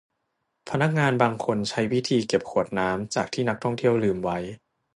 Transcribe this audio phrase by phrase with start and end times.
[0.69, 4.37] พนักงานบางคนใช้วิธีเก็บขวดน้ำจากที่นักท่องเที่ยวลืมไว้